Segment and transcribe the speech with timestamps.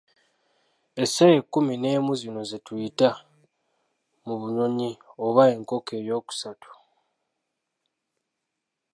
[1.03, 3.09] Essaawa ekkumi n'emu zino zetuyita,
[4.25, 4.89] mu bunnyonnyi
[5.25, 6.69] oba enkoko ey'okusatu.